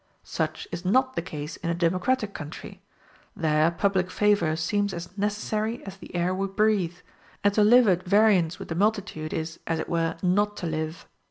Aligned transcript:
Such 0.23 0.67
is 0.71 0.83
not 0.83 1.15
the 1.15 1.21
case 1.21 1.57
in 1.57 1.69
a 1.69 1.75
democratic 1.75 2.33
country; 2.33 2.81
there 3.35 3.69
public 3.69 4.09
favor 4.09 4.55
seems 4.55 4.95
as 4.95 5.15
necessary 5.15 5.85
as 5.85 5.97
the 5.97 6.15
air 6.15 6.33
we 6.33 6.47
breathe, 6.47 6.95
and 7.43 7.53
to 7.53 7.63
live 7.63 7.87
at 7.87 8.01
variance 8.07 8.57
with 8.57 8.69
the 8.69 8.73
multitude 8.73 9.31
is, 9.31 9.59
as 9.67 9.77
it 9.77 9.87
were, 9.87 10.17
not 10.23 10.57
to 10.57 10.65
live. 10.65 11.07